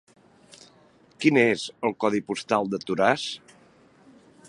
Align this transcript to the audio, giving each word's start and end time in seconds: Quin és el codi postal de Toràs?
Quin 1.25 1.39
és 1.43 1.67
el 1.89 1.95
codi 2.05 2.25
postal 2.31 2.73
de 2.75 2.83
Toràs? 2.89 3.31